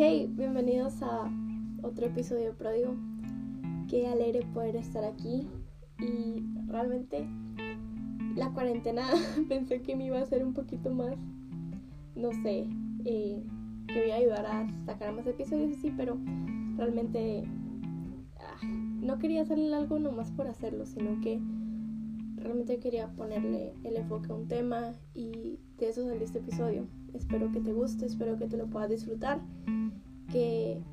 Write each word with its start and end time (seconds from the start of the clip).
Hey, 0.00 0.32
bienvenidos 0.32 1.02
a 1.02 1.28
otro 1.82 2.06
episodio 2.06 2.44
de 2.44 2.52
Pródigo. 2.52 2.94
Qué 3.90 4.06
alegre 4.06 4.46
poder 4.54 4.76
estar 4.76 5.02
aquí 5.02 5.48
y 5.98 6.40
realmente 6.68 7.28
la 8.36 8.52
cuarentena 8.52 9.08
pensé 9.48 9.82
que 9.82 9.96
me 9.96 10.04
iba 10.04 10.20
a 10.20 10.22
hacer 10.22 10.44
un 10.44 10.54
poquito 10.54 10.94
más, 10.94 11.18
no 12.14 12.30
sé, 12.44 12.68
eh, 13.06 13.42
que 13.88 13.94
me 13.94 14.06
iba 14.06 14.14
a 14.14 14.18
ayudar 14.18 14.46
a 14.46 14.68
sacar 14.86 15.12
más 15.12 15.26
episodios 15.26 15.76
así, 15.76 15.90
pero 15.90 16.16
realmente 16.76 17.42
ah, 18.38 18.64
no 19.02 19.18
quería 19.18 19.42
hacerle 19.42 19.74
algo 19.74 19.98
nomás 19.98 20.30
por 20.30 20.46
hacerlo, 20.46 20.86
sino 20.86 21.20
que 21.22 21.40
realmente 22.36 22.78
quería 22.78 23.08
ponerle 23.16 23.74
el 23.82 23.96
enfoque 23.96 24.30
a 24.30 24.36
un 24.36 24.46
tema 24.46 24.94
y 25.12 25.58
de 25.76 25.88
eso 25.88 26.04
salió 26.04 26.22
este 26.22 26.38
episodio. 26.38 26.86
Espero 27.14 27.50
que 27.50 27.60
te 27.60 27.72
guste, 27.72 28.06
espero 28.06 28.38
que 28.38 28.46
te 28.46 28.56
lo 28.56 28.68
puedas 28.68 28.90
disfrutar, 28.90 29.40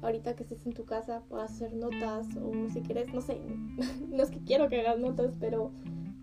ahorita 0.06 0.36
que 0.36 0.44
estés 0.44 0.66
en 0.66 0.74
tu 0.74 0.86
casa 0.86 1.24
puedas 1.28 1.52
hacer 1.52 1.74
notas 1.74 2.28
o 2.38 2.70
si 2.70 2.82
quieres, 2.82 3.14
no 3.14 3.22
sé, 3.22 3.40
no 4.10 4.24
es 4.24 4.30
que 4.30 4.40
quiero 4.44 4.70
que 4.70 4.80
hagas 4.80 5.00
notas, 5.00 5.36
pero 5.40 5.72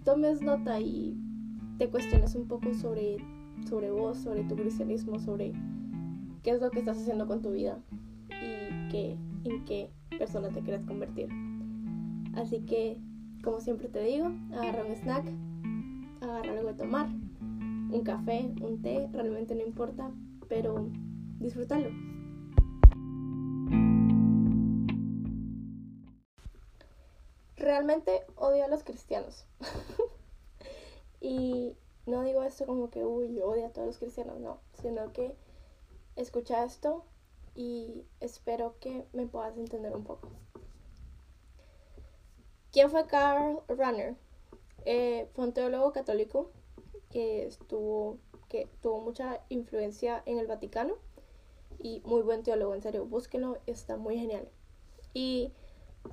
tomes 0.04 0.40
nota 0.40 0.80
y 0.80 1.16
te 1.78 1.88
cuestiones 1.88 2.34
un 2.34 2.46
poco 2.46 2.72
sobre, 2.74 3.16
sobre 3.68 3.90
vos, 3.90 4.18
sobre 4.18 4.44
tu 4.44 4.54
cristianismo, 4.54 5.18
sobre 5.18 5.52
qué 6.42 6.50
es 6.50 6.60
lo 6.60 6.70
que 6.70 6.78
estás 6.78 6.98
haciendo 6.98 7.26
con 7.26 7.42
tu 7.42 7.50
vida 7.50 7.78
y 8.28 8.88
qué, 8.90 9.16
en 9.44 9.64
qué 9.64 9.90
persona 10.18 10.48
te 10.48 10.60
quieres 10.62 10.84
convertir. 10.84 11.28
Así 12.34 12.60
que, 12.60 12.98
como 13.42 13.60
siempre 13.60 13.88
te 13.88 14.02
digo, 14.02 14.30
agarra 14.52 14.84
un 14.84 14.94
snack, 14.94 15.32
agarra 16.20 16.52
algo 16.52 16.68
de 16.68 16.74
tomar, 16.74 17.08
un 17.90 18.02
café, 18.04 18.54
un 18.60 18.80
té, 18.80 19.08
realmente 19.12 19.54
no 19.54 19.62
importa, 19.62 20.10
pero 20.48 20.88
disfrútalo. 21.38 22.11
Realmente 27.72 28.26
odio 28.36 28.66
a 28.66 28.68
los 28.68 28.84
cristianos. 28.84 29.46
y 31.22 31.74
no 32.04 32.22
digo 32.22 32.42
esto 32.42 32.66
como 32.66 32.90
que, 32.90 33.02
uy, 33.02 33.34
yo 33.34 33.46
odio 33.46 33.64
a 33.64 33.70
todos 33.70 33.86
los 33.86 33.96
cristianos, 33.96 34.38
no, 34.40 34.60
sino 34.82 35.10
que 35.14 35.34
escucha 36.14 36.64
esto 36.64 37.06
y 37.54 38.04
espero 38.20 38.78
que 38.78 39.06
me 39.14 39.26
puedas 39.26 39.56
entender 39.56 39.96
un 39.96 40.04
poco. 40.04 40.28
¿Quién 42.72 42.90
fue 42.90 43.06
Karl 43.06 43.62
Rahner? 43.68 44.16
Eh, 44.84 45.30
fue 45.32 45.46
un 45.46 45.54
teólogo 45.54 45.92
católico 45.92 46.50
que 47.08 47.46
estuvo 47.46 48.18
que 48.50 48.68
tuvo 48.82 49.00
mucha 49.00 49.40
influencia 49.48 50.22
en 50.26 50.36
el 50.36 50.46
Vaticano 50.46 50.96
y 51.78 52.02
muy 52.04 52.20
buen 52.20 52.42
teólogo, 52.42 52.74
en 52.74 52.82
serio, 52.82 53.06
búsquenlo, 53.06 53.56
está 53.64 53.96
muy 53.96 54.18
genial. 54.18 54.46
Y 55.14 55.54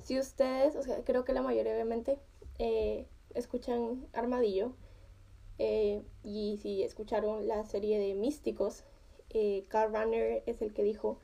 si 0.02 0.18
ustedes, 0.18 0.76
o 0.76 0.82
sea, 0.82 1.04
creo 1.04 1.24
que 1.24 1.32
la 1.32 1.42
mayoría 1.42 1.72
obviamente 1.72 2.18
eh, 2.58 3.06
escuchan 3.34 4.06
Armadillo 4.12 4.72
eh, 5.58 6.02
y 6.22 6.58
si 6.62 6.82
escucharon 6.82 7.46
la 7.46 7.64
serie 7.64 7.98
de 7.98 8.14
Místicos, 8.14 8.84
eh, 9.30 9.64
Karl 9.68 9.92
Rahner 9.92 10.42
es 10.46 10.62
el 10.62 10.72
que 10.72 10.82
dijo, 10.82 11.18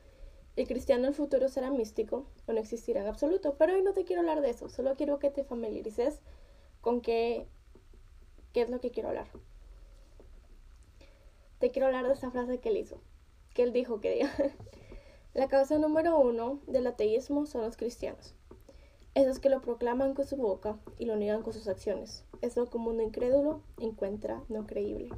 el 0.55 0.67
cristiano 0.67 1.03
del 1.03 1.13
futuro 1.13 1.49
será 1.49 1.69
místico 1.69 2.25
o 2.47 2.53
no 2.53 2.59
existirá 2.59 3.01
en 3.01 3.07
absoluto, 3.07 3.55
pero 3.57 3.73
hoy 3.73 3.83
no 3.83 3.93
te 3.93 4.05
quiero 4.05 4.21
hablar 4.21 4.41
de 4.41 4.49
eso, 4.49 4.69
solo 4.69 4.95
quiero 4.95 5.19
que 5.19 5.29
te 5.29 5.43
familiarices 5.43 6.21
con 6.81 7.01
qué, 7.01 7.47
qué 8.53 8.61
es 8.61 8.69
lo 8.69 8.79
que 8.79 8.91
quiero 8.91 9.09
hablar 9.09 9.27
te 11.59 11.71
quiero 11.71 11.87
hablar 11.87 12.07
de 12.07 12.13
esa 12.13 12.31
frase 12.31 12.59
que 12.59 12.69
él 12.69 12.77
hizo, 12.77 13.01
que 13.53 13.63
él 13.63 13.73
dijo 13.73 13.99
que 13.99 14.13
diga. 14.13 14.33
La 15.33 15.47
causa 15.47 15.77
número 15.77 16.17
uno 16.19 16.61
del 16.67 16.87
ateísmo 16.87 17.45
son 17.45 17.61
los 17.61 17.77
cristianos. 17.77 18.33
Esos 19.17 19.39
que 19.39 19.49
lo 19.49 19.61
proclaman 19.61 20.13
con 20.13 20.27
su 20.27 20.35
boca 20.35 20.77
y 20.99 21.05
lo 21.05 21.15
niegan 21.15 21.41
con 21.41 21.51
sus 21.51 21.67
acciones. 21.67 22.23
Es 22.41 22.55
lo 22.55 22.69
que 22.69 22.77
un 22.77 22.83
mundo 22.83 23.01
incrédulo 23.01 23.63
encuentra 23.79 24.43
no 24.47 24.67
creíble. 24.67 25.09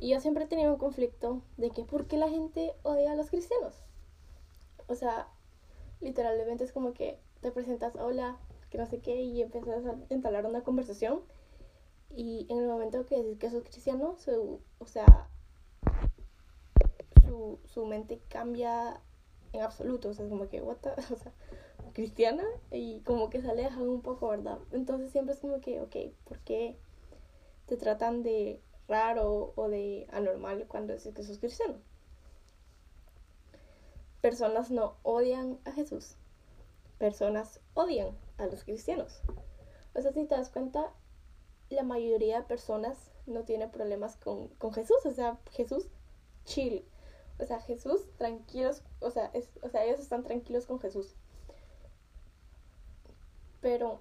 Y 0.00 0.10
yo 0.10 0.20
siempre 0.20 0.44
he 0.44 0.48
tenido 0.48 0.70
un 0.70 0.78
conflicto 0.78 1.40
de 1.56 1.70
que 1.70 1.86
por 1.86 2.08
qué 2.08 2.18
la 2.18 2.28
gente 2.28 2.74
odia 2.82 3.12
a 3.12 3.14
los 3.14 3.30
cristianos. 3.30 3.82
O 4.86 4.94
sea, 4.94 5.28
literalmente 6.02 6.64
es 6.64 6.72
como 6.72 6.92
que 6.92 7.18
te 7.40 7.50
presentas, 7.52 7.96
hola, 7.96 8.36
que 8.68 8.76
no 8.76 8.84
sé 8.84 9.00
qué, 9.00 9.22
y 9.22 9.40
empiezas 9.40 9.86
a 9.86 9.96
entablar 10.10 10.44
una 10.44 10.62
conversación 10.62 11.22
y 12.14 12.46
en 12.50 12.58
el 12.58 12.68
momento 12.68 13.06
que 13.06 13.16
dices 13.16 13.38
que 13.38 13.48
sos 13.48 13.62
cristiano, 13.62 14.18
su, 14.18 14.60
o 14.78 14.86
sea, 14.86 15.30
su, 17.24 17.60
su 17.64 17.86
mente 17.86 18.20
cambia 18.28 19.00
en 19.52 19.62
absoluto. 19.62 20.10
O 20.10 20.14
sea, 20.14 20.28
como 20.28 20.48
que, 20.48 20.60
what 20.60 20.78
o 21.12 21.16
sea, 21.16 21.32
cristiana 21.92 22.44
y 22.70 23.00
como 23.00 23.30
que 23.30 23.42
se 23.42 23.50
alejan 23.50 23.88
un 23.88 24.02
poco, 24.02 24.28
¿verdad? 24.28 24.58
Entonces 24.72 25.10
siempre 25.10 25.34
es 25.34 25.40
como 25.40 25.60
que, 25.60 25.80
ok, 25.80 25.96
¿por 26.24 26.38
qué 26.40 26.76
te 27.66 27.76
tratan 27.76 28.22
de 28.22 28.60
raro 28.88 29.52
o 29.56 29.68
de 29.68 30.06
anormal 30.12 30.66
cuando 30.68 30.92
dices 30.92 31.14
que 31.14 31.22
sos 31.22 31.38
cristiano? 31.38 31.74
Personas 34.20 34.70
no 34.70 34.96
odian 35.02 35.58
a 35.64 35.72
Jesús. 35.72 36.16
Personas 36.98 37.60
odian 37.74 38.16
a 38.38 38.46
los 38.46 38.62
cristianos. 38.62 39.20
O 39.94 40.00
sea, 40.00 40.12
si 40.12 40.24
te 40.24 40.34
das 40.34 40.48
cuenta, 40.48 40.92
la 41.70 41.82
mayoría 41.82 42.38
de 42.38 42.46
personas 42.46 43.10
no 43.26 43.44
tiene 43.44 43.68
problemas 43.68 44.16
con, 44.16 44.50
Jesús. 44.72 45.04
O 45.04 45.10
sea, 45.10 45.38
Jesús 45.50 45.88
chill. 46.44 46.84
O 47.38 47.44
sea, 47.44 47.60
Jesús 47.60 48.06
tranquilos. 48.16 48.82
O 49.00 49.10
sea, 49.10 49.30
es, 49.34 49.48
o 49.62 49.68
sea, 49.68 49.84
ellos 49.84 50.00
están 50.00 50.22
tranquilos 50.22 50.66
con 50.66 50.78
Jesús. 50.80 51.14
Pero 53.60 54.00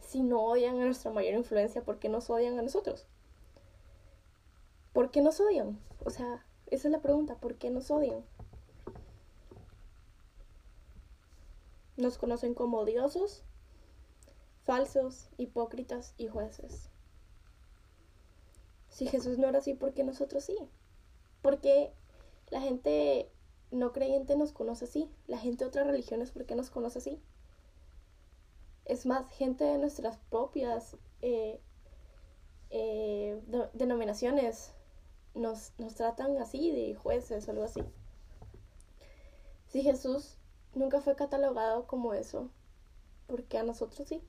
si 0.00 0.22
no 0.22 0.42
odian 0.42 0.80
a 0.80 0.84
nuestra 0.86 1.10
mayor 1.10 1.34
influencia, 1.34 1.82
¿por 1.82 1.98
qué 1.98 2.08
nos 2.08 2.30
odian 2.30 2.58
a 2.58 2.62
nosotros? 2.62 3.06
¿Por 4.92 5.10
qué 5.10 5.20
nos 5.20 5.38
odian? 5.38 5.78
O 6.04 6.10
sea, 6.10 6.44
esa 6.66 6.88
es 6.88 6.92
la 6.92 7.00
pregunta, 7.00 7.36
¿por 7.36 7.56
qué 7.56 7.70
nos 7.70 7.90
odian? 7.90 8.24
Nos 11.96 12.16
conocen 12.16 12.54
como 12.54 12.78
odiosos, 12.78 13.44
falsos, 14.64 15.28
hipócritas 15.36 16.14
y 16.16 16.28
jueces. 16.28 16.88
Si 18.88 19.06
Jesús 19.06 19.38
no 19.38 19.48
era 19.48 19.58
así, 19.58 19.74
¿por 19.74 19.94
qué 19.94 20.04
nosotros 20.04 20.44
sí? 20.44 20.56
Porque 21.42 21.92
la 22.50 22.60
gente 22.60 23.30
no 23.70 23.92
creyente 23.92 24.36
nos 24.36 24.52
conoce 24.52 24.86
así, 24.86 25.10
la 25.26 25.38
gente 25.38 25.64
de 25.64 25.68
otras 25.68 25.86
religiones, 25.86 26.30
¿por 26.30 26.46
qué 26.46 26.54
nos 26.54 26.70
conoce 26.70 26.98
así? 26.98 27.20
Es 28.84 29.06
más, 29.06 29.30
gente 29.30 29.64
de 29.64 29.78
nuestras 29.78 30.16
propias 30.30 30.96
eh, 31.20 31.60
eh, 32.70 33.40
denominaciones 33.74 34.74
nos, 35.34 35.72
nos 35.78 35.94
tratan 35.94 36.38
así, 36.38 36.70
de 36.70 36.94
jueces 36.94 37.46
o 37.46 37.50
algo 37.50 37.64
así. 37.64 37.82
Si 39.66 39.82
Jesús 39.82 40.38
nunca 40.74 41.00
fue 41.00 41.14
catalogado 41.16 41.86
como 41.86 42.14
eso, 42.14 42.50
¿por 43.26 43.44
qué 43.44 43.58
a 43.58 43.62
nosotros 43.62 44.08
sí? 44.08 44.22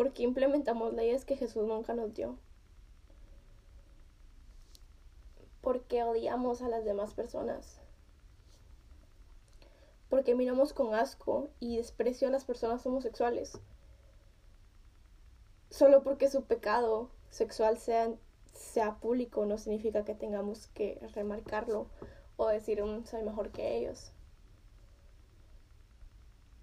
porque 0.00 0.22
implementamos 0.22 0.94
leyes 0.94 1.26
que 1.26 1.36
Jesús 1.36 1.66
nunca 1.66 1.92
nos 1.92 2.14
dio. 2.14 2.38
Porque 5.70 6.02
odiamos 6.02 6.62
a 6.62 6.68
las 6.68 6.84
demás 6.84 7.14
personas. 7.14 7.78
Porque 10.08 10.34
miramos 10.34 10.72
con 10.72 10.96
asco 10.96 11.48
y 11.60 11.76
desprecio 11.76 12.26
a 12.26 12.32
las 12.32 12.44
personas 12.44 12.84
homosexuales. 12.84 13.56
Solo 15.70 16.02
porque 16.02 16.28
su 16.28 16.42
pecado 16.42 17.12
sexual 17.28 17.78
sea, 17.78 18.12
sea 18.52 18.96
público 18.96 19.46
no 19.46 19.58
significa 19.58 20.04
que 20.04 20.16
tengamos 20.16 20.66
que 20.74 20.98
remarcarlo 21.14 21.86
o 22.36 22.48
decir 22.48 22.82
un 22.82 23.06
soy 23.06 23.22
mejor 23.22 23.52
que 23.52 23.76
ellos. 23.76 24.10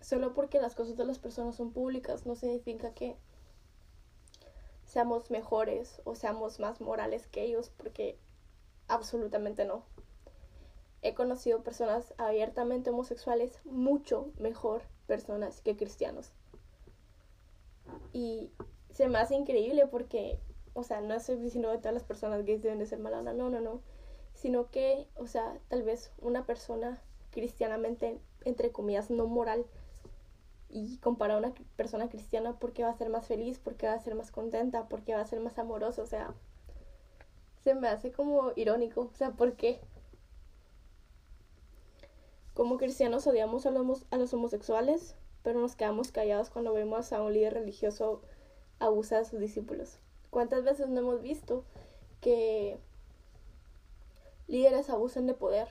Solo 0.01 0.33
porque 0.33 0.59
las 0.59 0.75
cosas 0.75 0.97
de 0.97 1.05
las 1.05 1.17
personas 1.17 1.55
son 1.55 1.71
públicas 1.71 2.25
no 2.25 2.35
significa 2.35 2.93
que 2.93 3.15
seamos 4.83 5.31
mejores 5.31 6.01
o 6.03 6.13
seamos 6.13 6.59
más 6.59 6.81
morales 6.81 7.25
que 7.27 7.43
ellos, 7.43 7.69
porque 7.69 8.19
absolutamente 8.87 9.65
no. 9.65 9.83
He 11.01 11.13
conocido 11.13 11.63
personas 11.63 12.13
abiertamente 12.17 12.89
homosexuales 12.89 13.59
mucho 13.65 14.31
mejor 14.39 14.81
personas 15.05 15.61
que 15.61 15.77
cristianos. 15.77 16.31
Y 18.13 18.51
se 18.89 19.07
me 19.07 19.19
hace 19.19 19.35
increíble 19.35 19.87
porque, 19.87 20.39
o 20.73 20.83
sea, 20.83 21.01
no 21.01 21.13
estoy 21.13 21.37
diciendo 21.37 21.71
que 21.71 21.77
todas 21.77 21.93
las 21.93 22.03
personas 22.03 22.43
gays 22.45 22.61
deben 22.61 22.79
de 22.79 22.85
ser 22.85 22.99
malas, 22.99 23.23
no, 23.23 23.49
no, 23.49 23.61
no. 23.61 23.81
Sino 24.33 24.69
que, 24.69 25.07
o 25.15 25.27
sea, 25.27 25.59
tal 25.67 25.83
vez 25.83 26.11
una 26.19 26.45
persona 26.45 27.01
cristianamente, 27.31 28.19
entre 28.45 28.71
comillas, 28.71 29.09
no 29.09 29.27
moral, 29.27 29.65
y 30.69 30.97
comparar 30.97 31.37
a 31.37 31.39
una 31.39 31.53
persona 31.75 32.09
cristiana 32.09 32.57
porque 32.59 32.83
va 32.83 32.89
a 32.89 32.97
ser 32.97 33.09
más 33.09 33.25
feliz, 33.25 33.59
porque 33.59 33.87
va 33.87 33.93
a 33.93 33.99
ser 33.99 34.15
más 34.15 34.31
contenta, 34.31 34.87
porque 34.89 35.13
va 35.13 35.21
a 35.21 35.25
ser 35.25 35.39
más 35.39 35.57
amoroso, 35.57 36.01
o 36.01 36.05
sea, 36.05 36.33
se 37.67 37.75
me 37.75 37.89
hace 37.89 38.13
como 38.13 38.53
irónico. 38.55 39.09
O 39.13 39.17
sea, 39.17 39.31
¿por 39.31 39.57
qué? 39.57 39.81
Como 42.53 42.77
cristianos 42.77 43.27
odiamos 43.27 43.65
a 43.65 43.71
los, 43.71 44.05
a 44.09 44.17
los 44.17 44.33
homosexuales, 44.33 45.15
pero 45.43 45.59
nos 45.59 45.75
quedamos 45.75 46.13
callados 46.13 46.49
cuando 46.49 46.71
vemos 46.71 47.11
a 47.11 47.21
un 47.21 47.33
líder 47.33 47.55
religioso 47.55 48.21
abusar 48.79 49.19
de 49.19 49.29
sus 49.29 49.41
discípulos. 49.41 49.99
¿Cuántas 50.29 50.63
veces 50.63 50.87
no 50.87 51.01
hemos 51.01 51.21
visto 51.21 51.65
que 52.21 52.79
líderes 54.47 54.89
abusan 54.89 55.27
de 55.27 55.33
poder? 55.33 55.67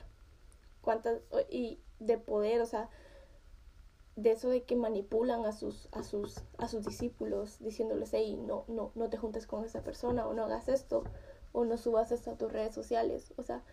¿Cuántas 0.83 1.21
y 1.49 1.79
de 1.99 2.19
poder, 2.19 2.61
o 2.61 2.67
sea, 2.67 2.91
de 4.15 4.33
eso 4.33 4.49
de 4.49 4.61
que 4.61 4.75
manipulan 4.75 5.47
a 5.47 5.51
sus 5.51 5.89
a 5.91 6.03
sus 6.03 6.41
a 6.59 6.67
sus 6.67 6.85
discípulos 6.85 7.57
diciéndoles, 7.57 8.13
"Hey, 8.13 8.39
no 8.39 8.65
no 8.67 8.91
no 8.93 9.09
te 9.09 9.17
juntes 9.17 9.47
con 9.47 9.65
esa 9.65 9.81
persona 9.81 10.27
o 10.27 10.33
no 10.35 10.43
hagas 10.45 10.69
esto 10.69 11.03
o 11.57 11.65
no 11.65 11.77
subas 11.77 12.11
a 12.11 12.37
tus 12.37 12.51
redes 12.51 12.73
sociales." 12.75 13.33
O 13.37 13.43
sea, 13.43 13.63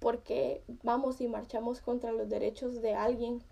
porque 0.00 0.62
vamos 0.82 1.20
y 1.20 1.28
marchamos 1.28 1.80
contra 1.80 2.12
los 2.12 2.28
derechos 2.28 2.82
de 2.82 2.94
alguien 2.94 3.42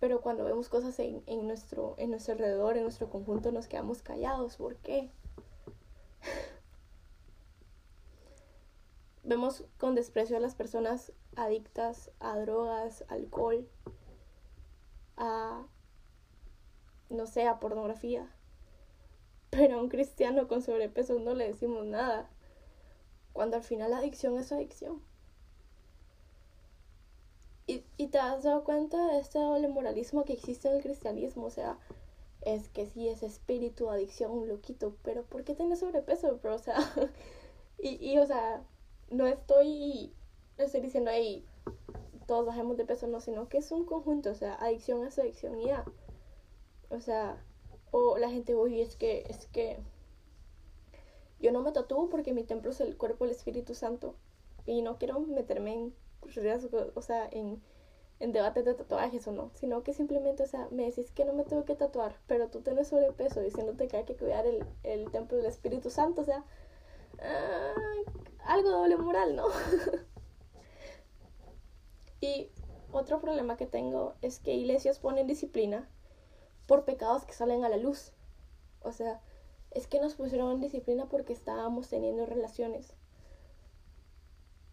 pero 0.00 0.20
cuando 0.20 0.44
vemos 0.44 0.68
cosas 0.68 0.98
en, 1.00 1.22
en, 1.26 1.46
nuestro, 1.46 1.94
en 1.98 2.10
nuestro 2.10 2.34
alrededor, 2.34 2.76
en 2.76 2.84
nuestro 2.84 3.10
conjunto, 3.10 3.50
nos 3.50 3.66
quedamos 3.66 4.02
callados. 4.02 4.56
¿Por 4.56 4.76
qué? 4.76 5.10
vemos 9.24 9.64
con 9.78 9.94
desprecio 9.94 10.36
a 10.36 10.40
las 10.40 10.54
personas 10.54 11.12
adictas 11.36 12.10
a 12.20 12.38
drogas, 12.38 13.04
alcohol, 13.08 13.68
a, 15.16 15.66
no 17.10 17.26
sé, 17.26 17.46
a 17.46 17.58
pornografía. 17.58 18.32
Pero 19.50 19.78
a 19.78 19.82
un 19.82 19.88
cristiano 19.88 20.48
con 20.48 20.62
sobrepeso 20.62 21.18
no 21.18 21.34
le 21.34 21.48
decimos 21.48 21.86
nada. 21.86 22.28
Cuando 23.32 23.56
al 23.56 23.62
final 23.62 23.90
la 23.90 23.98
adicción 23.98 24.38
es 24.38 24.52
adicción. 24.52 25.00
Y, 27.66 27.84
y 27.96 28.08
te 28.08 28.18
has 28.18 28.44
dado 28.44 28.64
cuenta 28.64 29.12
de 29.12 29.20
este 29.20 29.38
doble 29.38 29.68
moralismo 29.68 30.24
que 30.24 30.32
existe 30.32 30.68
en 30.68 30.76
el 30.76 30.82
cristianismo. 30.82 31.46
O 31.46 31.50
sea, 31.50 31.78
es 32.42 32.68
que 32.68 32.86
sí 32.86 33.08
es 33.08 33.22
espíritu, 33.22 33.90
adicción, 33.90 34.32
un 34.32 34.48
loquito. 34.48 34.96
Pero 35.02 35.24
¿por 35.24 35.44
qué 35.44 35.54
tienes 35.54 35.80
sobrepeso? 35.80 36.38
Pero, 36.42 36.54
o 36.56 36.58
sea, 36.58 36.76
y, 37.78 37.96
y, 38.04 38.18
o 38.18 38.26
sea, 38.26 38.62
no 39.10 39.26
estoy, 39.26 40.12
estoy 40.56 40.80
diciendo, 40.80 41.10
ahí 41.10 41.44
todos 42.26 42.46
bajemos 42.46 42.76
de 42.76 42.84
peso, 42.84 43.06
no, 43.06 43.20
sino 43.20 43.48
que 43.48 43.58
es 43.58 43.72
un 43.72 43.84
conjunto. 43.84 44.30
O 44.30 44.34
sea, 44.34 44.54
adicción 44.54 45.06
es 45.06 45.18
adicción 45.18 45.60
y 45.60 45.66
ya. 45.66 45.84
O 46.90 47.00
sea, 47.00 47.42
o 47.90 48.18
la 48.18 48.30
gente, 48.30 48.54
oye, 48.54 48.82
es 48.82 48.96
que, 48.96 49.24
es 49.28 49.46
que 49.46 49.78
yo 51.40 51.52
no 51.52 51.62
me 51.62 51.72
tatúo 51.72 52.08
porque 52.08 52.32
mi 52.32 52.44
templo 52.44 52.70
es 52.70 52.80
el 52.80 52.96
cuerpo 52.96 53.24
del 53.24 53.34
Espíritu 53.34 53.74
Santo. 53.74 54.14
Y 54.66 54.82
no 54.82 54.98
quiero 54.98 55.18
meterme 55.20 55.74
en 55.74 55.94
o 56.94 57.02
sea, 57.02 57.28
en, 57.30 57.62
en 58.20 58.32
debates 58.32 58.64
de 58.64 58.74
tatuajes 58.74 59.26
o 59.28 59.32
no, 59.32 59.50
sino 59.54 59.82
que 59.82 59.92
simplemente, 59.92 60.42
o 60.42 60.46
sea, 60.46 60.68
me 60.70 60.84
decís 60.84 61.10
que 61.12 61.24
no 61.24 61.32
me 61.32 61.44
tengo 61.44 61.64
que 61.64 61.74
tatuar, 61.74 62.16
pero 62.26 62.48
tú 62.48 62.60
tienes 62.60 62.88
sobrepeso 62.88 63.40
diciéndote 63.40 63.88
que 63.88 63.98
hay 63.98 64.04
que 64.04 64.16
cuidar 64.16 64.46
el, 64.46 64.64
el 64.82 65.10
templo 65.10 65.36
del 65.36 65.46
Espíritu 65.46 65.90
Santo, 65.90 66.22
o 66.22 66.24
sea, 66.24 66.44
ah, 67.20 67.74
algo 68.44 68.70
doble 68.70 68.96
moral, 68.96 69.36
¿no? 69.36 69.46
y 72.20 72.50
otro 72.92 73.20
problema 73.20 73.56
que 73.56 73.66
tengo 73.66 74.14
es 74.22 74.40
que 74.40 74.54
iglesias 74.54 74.98
ponen 74.98 75.26
disciplina 75.26 75.88
por 76.68 76.84
pecados 76.84 77.24
que 77.24 77.32
salen 77.32 77.64
a 77.64 77.68
la 77.68 77.78
luz. 77.78 78.12
O 78.82 78.92
sea, 78.92 79.20
es 79.72 79.88
que 79.88 80.00
nos 80.00 80.14
pusieron 80.14 80.52
en 80.52 80.60
disciplina 80.60 81.06
porque 81.06 81.32
estábamos 81.32 81.88
teniendo 81.88 82.26
relaciones. 82.26 82.94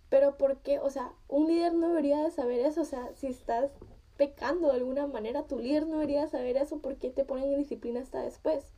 Pero 0.10 0.38
porque, 0.38 0.80
o 0.80 0.90
sea, 0.92 1.14
un 1.28 1.48
líder 1.48 1.74
no 1.74 1.88
debería 1.88 2.22
de 2.22 2.30
saber 2.30 2.60
eso, 2.60 2.82
o 2.82 2.86
sea, 2.86 3.10
si 3.16 3.28
estás 3.28 3.72
pecando 4.18 4.68
de 4.68 4.76
alguna 4.76 5.08
manera, 5.08 5.48
tu 5.48 5.58
líder 5.58 5.88
no 5.88 5.94
debería 5.94 6.28
saber 6.28 6.58
eso, 6.58 6.80
porque 6.80 7.10
te 7.10 7.26
ponen 7.26 7.54
en 7.54 7.60
disciplina 7.60 8.02
hasta 8.02 8.22
después? 8.22 8.74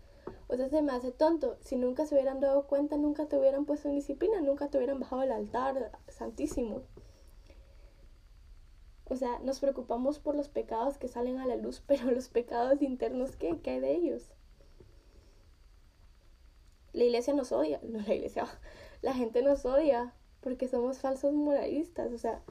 O 0.47 0.55
sea, 0.55 0.69
se 0.69 0.81
me 0.81 0.91
hace 0.91 1.11
tonto. 1.11 1.57
Si 1.59 1.75
nunca 1.75 2.05
se 2.05 2.15
hubieran 2.15 2.39
dado 2.39 2.67
cuenta, 2.67 2.97
nunca 2.97 3.25
te 3.25 3.37
hubieran 3.37 3.65
puesto 3.65 3.89
en 3.89 3.95
disciplina, 3.95 4.41
nunca 4.41 4.69
te 4.69 4.77
hubieran 4.77 4.99
bajado 4.99 5.23
el 5.23 5.31
altar 5.31 5.91
santísimo. 6.07 6.81
O 9.09 9.15
sea, 9.15 9.39
nos 9.39 9.59
preocupamos 9.59 10.19
por 10.19 10.35
los 10.35 10.49
pecados 10.49 10.97
que 10.97 11.07
salen 11.07 11.37
a 11.37 11.45
la 11.45 11.55
luz, 11.55 11.81
pero 11.87 12.11
los 12.11 12.27
pecados 12.29 12.81
internos, 12.81 13.35
¿qué? 13.35 13.59
¿Qué 13.61 13.71
hay 13.71 13.79
de 13.79 13.93
ellos? 13.93 14.29
La 16.93 17.03
iglesia 17.03 17.33
nos 17.33 17.51
odia, 17.51 17.79
no 17.83 17.99
la 17.99 18.13
iglesia, 18.13 18.47
la 19.01 19.13
gente 19.13 19.41
nos 19.41 19.65
odia 19.65 20.13
porque 20.41 20.67
somos 20.67 20.99
falsos 20.99 21.33
moralistas. 21.33 22.11
O 22.11 22.17
sea, 22.17 22.41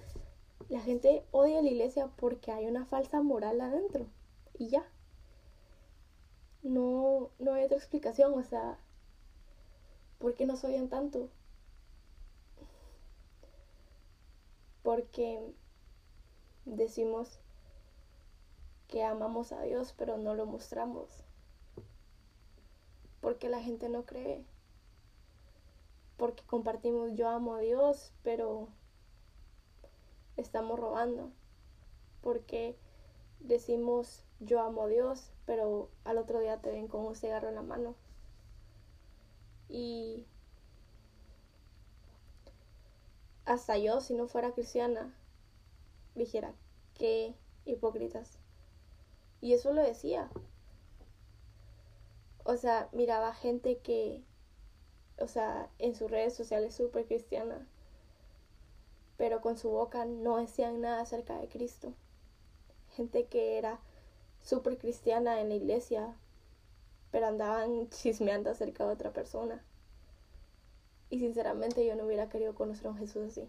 la 0.68 0.80
gente 0.80 1.24
odia 1.30 1.58
a 1.58 1.62
la 1.62 1.70
iglesia 1.70 2.10
porque 2.16 2.52
hay 2.52 2.66
una 2.66 2.84
falsa 2.84 3.22
moral 3.22 3.60
adentro. 3.60 4.06
Y 4.54 4.68
ya. 4.68 4.84
No, 6.62 7.30
no 7.38 7.54
hay 7.54 7.64
otra 7.64 7.76
explicación. 7.76 8.34
O 8.34 8.42
sea, 8.42 8.78
¿por 10.18 10.34
qué 10.34 10.46
nos 10.46 10.64
odian 10.64 10.88
tanto? 10.88 11.28
Porque 14.82 15.40
decimos 16.66 17.40
que 18.86 19.02
amamos 19.02 19.52
a 19.52 19.62
Dios, 19.62 19.94
pero 19.96 20.18
no 20.18 20.34
lo 20.34 20.44
mostramos. 20.44 21.24
Porque 23.22 23.48
la 23.48 23.62
gente 23.62 23.88
no 23.88 24.04
cree 24.04 24.44
porque 26.16 26.44
compartimos 26.44 27.14
yo 27.14 27.28
amo 27.28 27.54
a 27.54 27.60
Dios, 27.60 28.12
pero 28.22 28.68
estamos 30.36 30.78
robando. 30.78 31.30
Porque 32.22 32.76
decimos 33.40 34.24
yo 34.40 34.60
amo 34.60 34.82
a 34.82 34.88
Dios, 34.88 35.30
pero 35.44 35.90
al 36.04 36.18
otro 36.18 36.40
día 36.40 36.60
te 36.60 36.70
ven 36.70 36.88
con 36.88 37.04
un 37.04 37.14
cigarro 37.14 37.48
en 37.48 37.54
la 37.54 37.62
mano. 37.62 37.94
Y 39.68 40.26
hasta 43.44 43.78
yo, 43.78 44.00
si 44.00 44.14
no 44.14 44.26
fuera 44.26 44.52
cristiana, 44.52 45.14
dijera, 46.24 46.54
qué 46.94 47.34
hipócritas. 47.64 48.38
Y 49.40 49.52
eso 49.52 49.72
lo 49.72 49.82
decía. 49.82 50.30
O 52.44 52.56
sea, 52.56 52.88
miraba 52.92 53.34
gente 53.34 53.78
que 53.78 54.22
o 55.18 55.28
sea, 55.28 55.70
en 55.78 55.94
sus 55.94 56.10
redes 56.10 56.34
sociales 56.34 56.74
súper 56.74 57.06
cristiana, 57.06 57.66
pero 59.16 59.40
con 59.40 59.56
su 59.56 59.70
boca 59.70 60.04
no 60.04 60.36
decían 60.36 60.80
nada 60.80 61.00
acerca 61.00 61.38
de 61.38 61.48
Cristo. 61.48 61.94
Gente 62.94 63.26
que 63.26 63.56
era 63.56 63.80
súper 64.42 64.76
cristiana 64.78 65.40
en 65.40 65.48
la 65.48 65.54
iglesia, 65.54 66.14
pero 67.10 67.26
andaban 67.26 67.88
chismeando 67.90 68.50
acerca 68.50 68.86
de 68.86 68.92
otra 68.92 69.12
persona. 69.12 69.64
Y 71.08 71.20
sinceramente 71.20 71.86
yo 71.86 71.94
no 71.94 72.04
hubiera 72.04 72.28
querido 72.28 72.54
conocer 72.54 72.88
a 72.88 72.90
un 72.90 72.98
Jesús 72.98 73.28
así. 73.28 73.48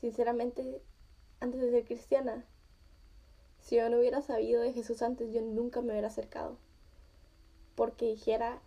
Sinceramente, 0.00 0.82
antes 1.40 1.60
de 1.60 1.70
ser 1.70 1.84
cristiana, 1.84 2.44
si 3.60 3.76
yo 3.76 3.88
no 3.90 3.98
hubiera 3.98 4.22
sabido 4.22 4.62
de 4.62 4.72
Jesús 4.72 5.02
antes, 5.02 5.32
yo 5.32 5.42
nunca 5.42 5.80
me 5.80 5.92
hubiera 5.92 6.08
acercado. 6.08 6.56
Porque 7.74 8.06
dijera, 8.06 8.62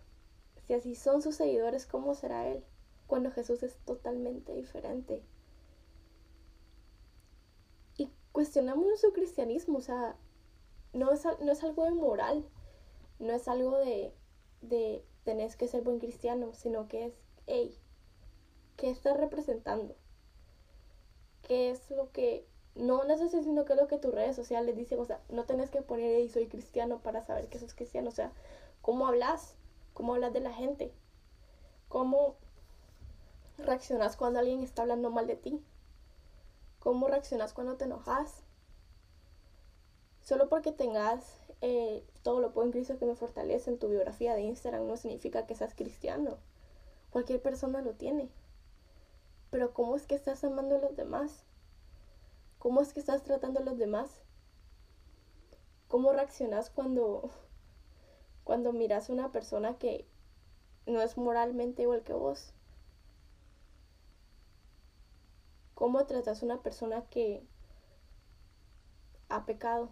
si 0.66 0.74
así 0.74 0.94
son 0.94 1.22
sus 1.22 1.36
seguidores, 1.36 1.86
¿cómo 1.86 2.14
será 2.14 2.48
Él? 2.48 2.64
Cuando 3.06 3.30
Jesús 3.30 3.62
es 3.62 3.76
totalmente 3.84 4.54
diferente. 4.54 5.22
Y 7.96 8.10
cuestionamos 8.32 9.00
su 9.00 9.12
cristianismo, 9.12 9.78
o 9.78 9.82
sea, 9.82 10.16
no 10.92 11.10
es, 11.10 11.24
no 11.40 11.52
es 11.52 11.62
algo 11.64 11.84
de 11.84 11.92
moral, 11.92 12.44
no 13.18 13.32
es 13.32 13.48
algo 13.48 13.78
de, 13.78 14.14
de 14.60 15.04
tenés 15.24 15.56
que 15.56 15.68
ser 15.68 15.82
buen 15.82 15.98
cristiano, 15.98 16.52
sino 16.54 16.88
que 16.88 17.06
es, 17.06 17.14
hey, 17.46 17.76
¿qué 18.76 18.90
estás 18.90 19.16
representando? 19.16 19.96
¿Qué 21.42 21.70
es 21.70 21.90
lo 21.90 22.10
que 22.12 22.46
no 22.74 23.04
necesitas, 23.04 23.44
sino 23.44 23.64
que 23.64 23.74
es 23.74 23.78
lo 23.78 23.88
que 23.88 23.98
tus 23.98 24.14
redes 24.14 24.36
sociales 24.36 24.76
dicen, 24.76 24.98
o 25.00 25.04
sea, 25.04 25.20
no 25.28 25.44
tenés 25.44 25.70
que 25.70 25.82
poner 25.82 26.28
soy 26.30 26.46
cristiano 26.46 27.00
para 27.00 27.22
saber 27.22 27.48
que 27.48 27.58
sos 27.58 27.74
cristiano, 27.74 28.08
o 28.08 28.12
sea, 28.12 28.32
¿cómo 28.80 29.06
hablas? 29.06 29.56
cómo 29.92 30.14
hablas 30.14 30.32
de 30.32 30.40
la 30.40 30.52
gente, 30.52 30.92
cómo 31.88 32.36
reaccionas 33.58 34.16
cuando 34.16 34.38
alguien 34.38 34.62
está 34.62 34.82
hablando 34.82 35.10
mal 35.10 35.26
de 35.26 35.36
ti, 35.36 35.62
cómo 36.78 37.08
reaccionas 37.08 37.52
cuando 37.52 37.76
te 37.76 37.84
enojas. 37.84 38.42
Solo 40.22 40.48
porque 40.48 40.72
tengas 40.72 41.24
eh, 41.60 42.04
todo 42.22 42.40
lo 42.40 42.52
puedo 42.52 42.70
en 42.70 42.98
que 42.98 43.06
me 43.06 43.16
fortalece 43.16 43.70
en 43.70 43.78
tu 43.78 43.88
biografía 43.88 44.34
de 44.34 44.42
Instagram 44.42 44.86
no 44.86 44.96
significa 44.96 45.46
que 45.46 45.54
seas 45.54 45.74
cristiano. 45.74 46.38
Cualquier 47.10 47.42
persona 47.42 47.82
lo 47.82 47.92
tiene. 47.92 48.30
Pero 49.52 49.72
¿cómo 49.72 49.94
es 49.94 50.08
que 50.08 50.16
estás 50.16 50.42
amando 50.42 50.74
a 50.74 50.80
los 50.80 50.96
demás? 50.96 51.44
¿Cómo 52.58 52.80
es 52.80 52.92
que 52.92 52.98
estás 52.98 53.22
tratando 53.22 53.60
a 53.60 53.62
los 53.62 53.78
demás? 53.78 54.22
¿Cómo 55.86 56.12
reaccionas 56.12 56.70
cuando 56.70 57.30
cuando 58.44 58.72
miras 58.72 59.08
a 59.08 59.12
una 59.12 59.30
persona 59.30 59.78
que 59.78 60.06
no 60.86 61.00
es 61.00 61.16
moralmente 61.16 61.82
igual 61.82 62.02
que 62.02 62.12
vos. 62.12 62.52
¿Cómo 65.74 66.04
tratas 66.06 66.42
a 66.42 66.46
una 66.46 66.62
persona 66.62 67.04
que 67.08 67.42
ha 69.28 69.44
pecado? 69.46 69.90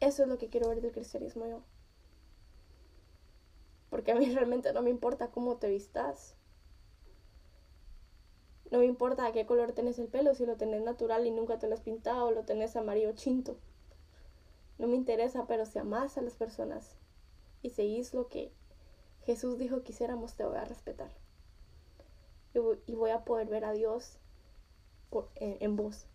Eso 0.00 0.24
es 0.24 0.28
lo 0.28 0.38
que 0.38 0.48
quiero 0.48 0.68
ver 0.68 0.80
del 0.80 0.92
cristianismo 0.92 1.46
yo. 1.46 1.62
Porque 4.02 4.10
a 4.10 4.16
mí 4.16 4.28
realmente 4.34 4.72
no 4.72 4.82
me 4.82 4.90
importa 4.90 5.30
cómo 5.30 5.58
te 5.58 5.68
vistas. 5.68 6.34
No 8.72 8.78
me 8.78 8.86
importa 8.86 9.24
a 9.24 9.32
qué 9.32 9.46
color 9.46 9.74
tenés 9.74 10.00
el 10.00 10.08
pelo, 10.08 10.34
si 10.34 10.44
lo 10.44 10.56
tenés 10.56 10.82
natural 10.82 11.24
y 11.24 11.30
nunca 11.30 11.60
te 11.60 11.68
lo 11.68 11.74
has 11.74 11.82
pintado 11.82 12.26
o 12.26 12.32
lo 12.32 12.44
tenés 12.44 12.74
amarillo 12.74 13.12
chinto. 13.12 13.58
No 14.76 14.88
me 14.88 14.96
interesa, 14.96 15.46
pero 15.46 15.66
si 15.66 15.78
amás 15.78 16.18
a 16.18 16.22
las 16.22 16.34
personas 16.34 16.96
y 17.62 17.70
seguís 17.70 18.12
lo 18.12 18.26
que 18.26 18.52
Jesús 19.20 19.56
dijo 19.56 19.84
que 19.84 19.92
te 19.92 20.44
voy 20.44 20.56
a 20.56 20.64
respetar. 20.64 21.12
Y 22.86 22.94
voy 22.96 23.10
a 23.10 23.24
poder 23.24 23.46
ver 23.46 23.64
a 23.64 23.72
Dios 23.72 24.18
en 25.36 25.76
vos. 25.76 26.06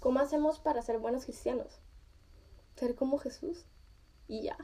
¿Cómo 0.00 0.18
hacemos 0.18 0.58
para 0.58 0.82
ser 0.82 0.98
buenos 0.98 1.24
cristianos? 1.24 1.78
Ser 2.74 2.96
como 2.96 3.18
Jesús. 3.18 3.64
Y 4.28 4.42
ya. 4.42 4.56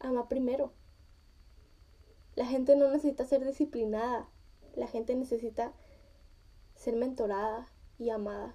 Ama 0.00 0.28
primero. 0.28 0.72
La 2.36 2.46
gente 2.46 2.76
no 2.76 2.90
necesita 2.90 3.24
ser 3.24 3.44
disciplinada, 3.44 4.28
la 4.74 4.88
gente 4.88 5.14
necesita 5.14 5.72
ser 6.74 6.96
mentorada 6.96 7.66
y 7.98 8.10
amada. 8.10 8.54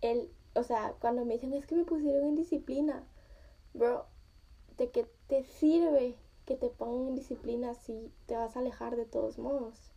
El, 0.00 0.30
o 0.54 0.62
sea, 0.62 0.94
cuando 1.00 1.24
me 1.24 1.34
dicen 1.34 1.52
es 1.52 1.66
que 1.66 1.74
me 1.74 1.84
pusieron 1.84 2.24
en 2.28 2.36
disciplina, 2.36 3.06
bro, 3.74 4.06
¿de 4.78 4.90
qué 4.90 5.06
te 5.26 5.44
sirve 5.44 6.16
que 6.46 6.56
te 6.56 6.70
pongan 6.70 7.08
en 7.08 7.14
disciplina 7.16 7.74
si 7.74 8.12
te 8.26 8.36
vas 8.36 8.56
a 8.56 8.60
alejar 8.60 8.96
de 8.96 9.04
todos 9.04 9.38
modos? 9.38 9.92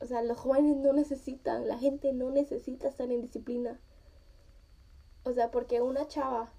O 0.00 0.06
sea, 0.06 0.22
los 0.22 0.38
jóvenes 0.38 0.76
no 0.76 0.92
necesitan, 0.92 1.66
la 1.66 1.78
gente 1.78 2.12
no 2.12 2.30
necesita 2.30 2.88
estar 2.88 3.10
en 3.10 3.20
disciplina. 3.20 3.80
O 5.24 5.32
sea, 5.32 5.50
porque 5.50 5.82
una 5.82 6.06
chava 6.06 6.52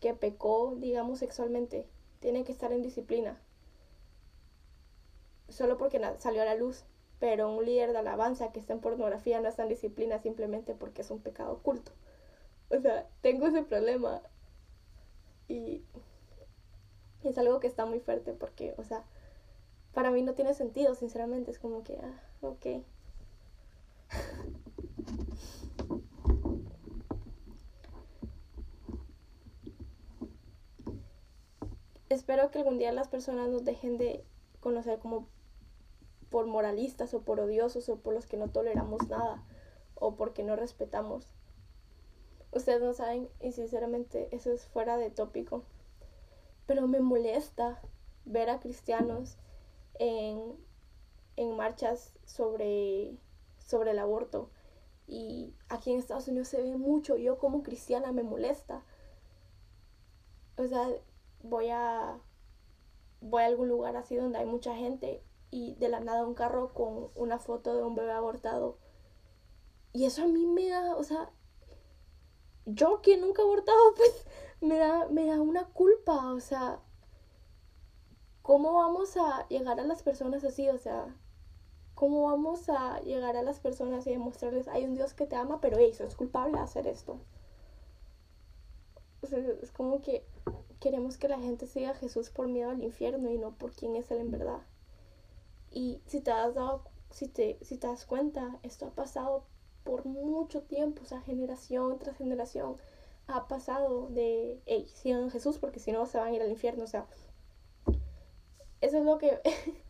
que 0.00 0.14
pecó, 0.14 0.74
digamos, 0.76 1.20
sexualmente, 1.20 1.86
tiene 2.20 2.44
que 2.44 2.52
estar 2.52 2.72
en 2.72 2.82
disciplina. 2.82 3.40
Solo 5.48 5.78
porque 5.78 6.00
salió 6.18 6.42
a 6.42 6.46
la 6.46 6.54
luz. 6.54 6.84
Pero 7.20 7.50
un 7.50 7.64
líder 7.64 7.92
de 7.92 7.98
alabanza 7.98 8.52
que 8.52 8.60
está 8.60 8.74
en 8.74 8.80
pornografía 8.80 9.40
no 9.40 9.48
está 9.48 9.62
en 9.62 9.70
disciplina 9.70 10.18
simplemente 10.18 10.74
porque 10.74 11.02
es 11.02 11.10
un 11.10 11.20
pecado 11.20 11.52
oculto. 11.52 11.92
O 12.70 12.78
sea, 12.78 13.08
tengo 13.22 13.46
ese 13.46 13.62
problema. 13.62 14.20
Y 15.48 15.82
es 17.22 17.38
algo 17.38 17.60
que 17.60 17.66
está 17.66 17.86
muy 17.86 18.00
fuerte 18.00 18.32
porque, 18.32 18.74
o 18.76 18.84
sea, 18.84 19.04
para 19.94 20.10
mí 20.10 20.22
no 20.22 20.34
tiene 20.34 20.54
sentido, 20.54 20.94
sinceramente. 20.94 21.50
Es 21.50 21.58
como 21.58 21.82
que, 21.84 21.98
ah, 21.98 22.20
ok. 22.42 22.66
espero 32.14 32.50
que 32.50 32.58
algún 32.58 32.78
día 32.78 32.92
las 32.92 33.08
personas 33.08 33.48
nos 33.48 33.64
dejen 33.64 33.98
de 33.98 34.24
conocer 34.60 34.98
como 34.98 35.26
por 36.30 36.46
moralistas 36.46 37.12
o 37.12 37.22
por 37.22 37.40
odiosos 37.40 37.88
o 37.88 37.96
por 37.96 38.14
los 38.14 38.26
que 38.26 38.36
no 38.36 38.48
toleramos 38.48 39.08
nada 39.08 39.44
o 39.94 40.16
porque 40.16 40.42
no 40.42 40.56
respetamos. 40.56 41.28
Ustedes 42.52 42.80
no 42.80 42.94
saben 42.94 43.28
y 43.40 43.52
sinceramente 43.52 44.28
eso 44.32 44.52
es 44.52 44.64
fuera 44.66 44.96
de 44.96 45.10
tópico. 45.10 45.64
Pero 46.66 46.86
me 46.86 47.00
molesta 47.00 47.80
ver 48.24 48.48
a 48.48 48.60
cristianos 48.60 49.36
en, 49.98 50.56
en 51.36 51.56
marchas 51.56 52.14
sobre, 52.24 53.16
sobre 53.58 53.92
el 53.92 53.98
aborto. 53.98 54.50
Y 55.06 55.54
aquí 55.68 55.92
en 55.92 55.98
Estados 55.98 56.28
Unidos 56.28 56.48
se 56.48 56.62
ve 56.62 56.76
mucho. 56.76 57.16
Yo 57.16 57.38
como 57.38 57.62
cristiana 57.62 58.12
me 58.12 58.22
molesta. 58.22 58.84
O 60.56 60.66
sea, 60.66 60.88
voy 61.42 61.68
a 61.70 62.20
voy 63.24 63.42
a 63.42 63.46
algún 63.46 63.68
lugar 63.68 63.96
así 63.96 64.16
donde 64.16 64.38
hay 64.38 64.46
mucha 64.46 64.74
gente 64.74 65.24
y 65.50 65.74
de 65.76 65.88
la 65.88 66.00
nada 66.00 66.26
un 66.26 66.34
carro 66.34 66.74
con 66.74 67.10
una 67.14 67.38
foto 67.38 67.74
de 67.74 67.82
un 67.82 67.94
bebé 67.94 68.12
abortado. 68.12 68.78
Y 69.92 70.04
eso 70.04 70.24
a 70.24 70.26
mí 70.26 70.46
me 70.46 70.68
da, 70.68 70.96
o 70.96 71.04
sea, 71.04 71.30
yo 72.66 73.00
que 73.02 73.16
nunca 73.16 73.42
he 73.42 73.44
abortado, 73.44 73.94
pues 73.96 74.26
me 74.60 74.78
da, 74.78 75.08
me 75.08 75.26
da 75.26 75.40
una 75.40 75.66
culpa, 75.68 76.32
o 76.32 76.40
sea, 76.40 76.80
¿cómo 78.44 78.74
vamos 78.74 79.16
a 79.16 79.48
llegar 79.48 79.80
a 79.80 79.84
las 79.84 80.02
personas 80.02 80.44
así? 80.44 80.68
O 80.68 80.76
sea, 80.76 81.06
¿cómo 81.94 82.24
vamos 82.24 82.68
a 82.68 83.00
llegar 83.00 83.38
a 83.38 83.42
las 83.42 83.58
personas 83.58 84.06
y 84.06 84.10
demostrarles, 84.10 84.68
hay 84.68 84.84
un 84.84 84.94
Dios 84.94 85.14
que 85.14 85.26
te 85.26 85.34
ama, 85.34 85.62
pero 85.62 85.78
eso 85.78 86.04
es 86.04 86.14
culpable 86.14 86.58
de 86.58 86.62
hacer 86.62 86.86
esto? 86.86 87.18
O 89.22 89.26
sea, 89.26 89.38
es 89.38 89.72
como 89.72 90.02
que 90.02 90.26
queremos 90.78 91.16
que 91.16 91.28
la 91.28 91.38
gente 91.38 91.66
siga 91.66 91.92
a 91.92 91.94
Jesús 91.94 92.28
por 92.28 92.46
miedo 92.46 92.70
al 92.70 92.82
infierno 92.82 93.30
y 93.30 93.38
no 93.38 93.54
por 93.54 93.72
quién 93.72 93.96
es 93.96 94.10
Él 94.10 94.18
en 94.18 94.30
verdad. 94.30 94.60
Y 95.70 96.02
si 96.06 96.20
te 96.20 96.30
has 96.30 96.54
dado, 96.54 96.84
si 97.10 97.28
te, 97.28 97.58
si 97.62 97.78
te 97.78 97.86
das 97.86 98.04
cuenta, 98.04 98.58
esto 98.62 98.84
ha 98.84 98.90
pasado 98.90 99.44
por 99.84 100.04
mucho 100.04 100.60
tiempo, 100.60 101.00
o 101.02 101.06
sea, 101.06 101.22
generación 101.22 101.98
tras 101.98 102.18
generación 102.18 102.76
ha 103.26 103.48
pasado 103.48 104.08
de, 104.10 104.60
hey, 104.66 104.86
sigan 104.92 105.24
a 105.24 105.30
Jesús 105.30 105.56
porque 105.56 105.80
si 105.80 105.92
no 105.92 106.04
se 106.04 106.18
van 106.18 106.28
a 106.28 106.32
ir 106.34 106.42
al 106.42 106.50
infierno, 106.50 106.84
o 106.84 106.86
sea, 106.86 107.06
eso 108.84 108.98
es 108.98 109.04
lo 109.04 109.18
que... 109.18 109.40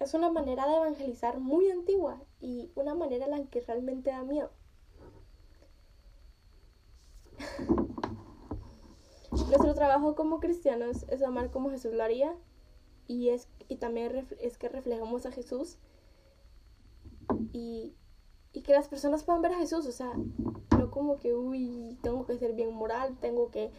es 0.00 0.14
una 0.14 0.30
manera 0.30 0.66
de 0.66 0.76
evangelizar 0.76 1.38
muy 1.38 1.70
antigua 1.70 2.20
y 2.40 2.70
una 2.74 2.94
manera 2.94 3.24
en 3.24 3.30
la 3.30 3.44
que 3.44 3.60
realmente 3.60 4.10
da 4.10 4.22
miedo. 4.24 4.50
Nuestro 9.30 9.74
trabajo 9.74 10.14
como 10.14 10.40
cristianos 10.40 11.06
es 11.08 11.22
amar 11.22 11.50
como 11.50 11.70
Jesús 11.70 11.94
lo 11.94 12.02
haría 12.02 12.34
y, 13.06 13.28
es, 13.30 13.48
y 13.68 13.76
también 13.76 14.26
es 14.40 14.58
que 14.58 14.68
reflejamos 14.68 15.26
a 15.26 15.32
Jesús 15.32 15.78
y, 17.52 17.94
y, 18.52 18.62
que 18.62 18.72
las 18.72 18.88
personas 18.88 19.22
puedan 19.22 19.42
ver 19.42 19.52
a 19.52 19.58
Jesús, 19.58 19.86
o 19.86 19.92
sea, 19.92 20.12
no 20.76 20.90
como 20.90 21.18
que, 21.18 21.34
uy, 21.34 21.98
tengo 22.02 22.26
que 22.26 22.38
ser 22.38 22.54
bien 22.54 22.74
moral, 22.74 23.16
tengo 23.20 23.50
que, 23.50 23.70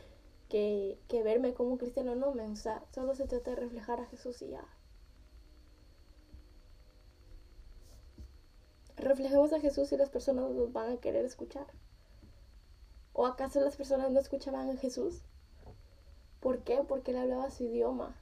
que, 0.50 1.00
que 1.08 1.24
verme 1.24 1.54
como 1.54 1.77
cristiano, 1.77 2.16
no, 2.16 2.30
o 2.30 2.56
sea, 2.56 2.84
solo 2.94 3.16
se 3.16 3.27
trata 3.27 3.51
de 3.51 3.58
reflejar 3.58 4.00
a 4.00 4.06
Jesús 4.06 4.42
y 4.42 4.50
ya. 4.50 4.66
Reflejemos 8.96 9.54
a 9.54 9.60
Jesús 9.60 9.92
y 9.92 9.98
las 9.98 10.10
personas 10.10 10.50
nos 10.51 10.74
van 10.74 10.92
a 10.92 10.98
querer 10.98 11.24
escuchar. 11.25 11.68
¿O 13.13 13.25
acaso 13.25 13.62
las 13.62 13.75
personas 13.75 14.12
no 14.12 14.20
escuchaban 14.20 14.70
a 14.70 14.77
Jesús? 14.77 15.22
¿Por 16.39 16.63
qué? 16.63 16.84
Porque 16.88 17.12
él 17.12 17.18
hablaba 17.18 17.51
su 17.51 17.63
idioma. 17.63 18.16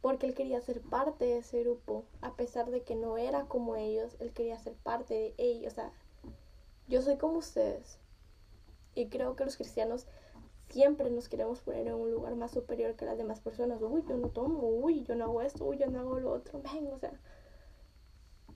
Porque 0.00 0.26
él 0.26 0.34
quería 0.34 0.60
ser 0.60 0.80
parte 0.80 1.26
de 1.26 1.38
ese 1.38 1.60
grupo. 1.60 2.04
A 2.22 2.34
pesar 2.34 2.70
de 2.70 2.82
que 2.82 2.94
no 2.94 3.18
era 3.18 3.44
como 3.44 3.76
ellos, 3.76 4.16
él 4.20 4.32
quería 4.32 4.58
ser 4.58 4.74
parte 4.74 5.14
de 5.14 5.34
ellos. 5.38 5.72
O 5.72 5.76
sea, 5.76 5.92
yo 6.88 7.02
soy 7.02 7.16
como 7.16 7.38
ustedes. 7.38 7.98
Y 8.94 9.08
creo 9.08 9.36
que 9.36 9.44
los 9.44 9.56
cristianos 9.56 10.06
siempre 10.70 11.10
nos 11.10 11.28
queremos 11.28 11.60
poner 11.60 11.86
en 11.88 11.94
un 11.94 12.10
lugar 12.10 12.34
más 12.36 12.52
superior 12.52 12.94
que 12.96 13.04
las 13.04 13.18
demás 13.18 13.40
personas. 13.40 13.80
Uy, 13.82 14.02
yo 14.08 14.16
no 14.16 14.28
tomo, 14.28 14.68
uy, 14.68 15.04
yo 15.04 15.14
no 15.14 15.24
hago 15.24 15.42
esto, 15.42 15.64
uy, 15.64 15.78
yo 15.78 15.86
no 15.88 16.00
hago 16.00 16.20
lo 16.20 16.32
otro. 16.32 16.60
Ven, 16.62 16.86
o 16.92 16.98
sea, 16.98 17.12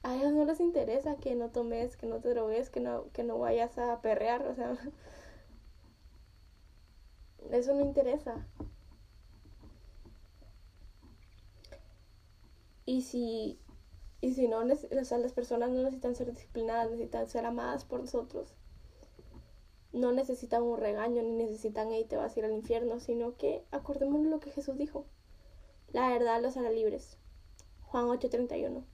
a 0.02 0.16
ellos 0.16 0.32
no 0.32 0.44
les 0.44 0.60
interesa 0.60 1.16
que 1.16 1.34
no 1.34 1.50
tomes, 1.50 1.96
que 1.96 2.06
no 2.06 2.20
te 2.20 2.28
drogues, 2.30 2.70
que 2.70 2.80
no, 2.80 3.10
que 3.12 3.24
no 3.24 3.38
vayas 3.38 3.78
a 3.78 4.00
perrear, 4.02 4.46
o 4.46 4.54
sea, 4.54 4.76
eso 7.50 7.74
no 7.74 7.80
interesa. 7.80 8.46
Y 12.86 13.02
si, 13.02 13.58
y 14.20 14.34
si 14.34 14.46
no, 14.46 14.58
o 14.58 15.04
sea, 15.04 15.18
las 15.18 15.32
personas 15.32 15.70
no 15.70 15.82
necesitan 15.82 16.14
ser 16.14 16.30
disciplinadas, 16.30 16.90
necesitan 16.90 17.28
ser 17.28 17.46
amadas 17.46 17.84
por 17.84 18.00
nosotros. 18.00 18.54
No 19.94 20.12
necesitan 20.12 20.62
un 20.62 20.76
regaño, 20.76 21.22
ni 21.22 21.30
necesitan, 21.30 21.90
hey, 21.90 22.04
te 22.06 22.16
vas 22.16 22.36
a 22.36 22.38
ir 22.40 22.44
al 22.44 22.52
infierno, 22.52 23.00
sino 23.00 23.36
que 23.36 23.64
acordémonos 23.70 24.26
lo 24.26 24.40
que 24.40 24.50
Jesús 24.50 24.76
dijo. 24.76 25.06
La 25.92 26.10
verdad 26.10 26.42
los 26.42 26.56
hará 26.56 26.70
libres. 26.70 27.16
Juan 27.84 28.08
8:31. 28.08 28.84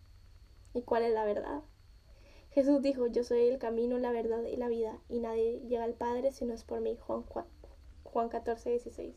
¿Y 0.75 0.83
cuál 0.83 1.05
es 1.05 1.13
la 1.13 1.25
verdad? 1.25 1.63
Jesús 2.51 2.83
dijo, 2.83 3.07
yo 3.07 3.25
soy 3.25 3.49
el 3.49 3.59
camino, 3.59 3.99
la 3.99 4.13
verdad 4.13 4.43
y 4.45 4.57
la 4.57 4.69
vida, 4.69 5.01
y 5.09 5.21
nadie 5.21 5.61
llega 5.61 5.85
al 5.85 5.95
Padre 5.95 6.33
si 6.33 6.45
no 6.45 6.53
es 6.53 6.65
por 6.65 6.81
mí. 6.81 6.97
Juan 6.97 7.23
4. 7.23 7.51
Juan 8.05 8.29
14, 8.29 8.71
16. 8.71 9.15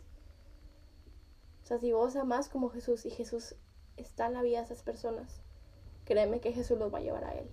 O 1.64 1.66
sea, 1.66 1.80
si 1.80 1.92
vos 1.92 2.16
amás 2.16 2.48
como 2.48 2.70
Jesús 2.70 3.06
y 3.06 3.10
Jesús 3.10 3.56
está 3.98 4.28
en 4.28 4.34
la 4.34 4.42
vida 4.42 4.60
de 4.60 4.66
esas 4.66 4.84
personas, 4.84 5.42
créeme 6.06 6.40
que 6.40 6.54
Jesús 6.54 6.78
los 6.78 6.94
va 6.94 7.00
a 7.00 7.02
llevar 7.02 7.26
a 7.26 7.34
Él. 7.34 7.50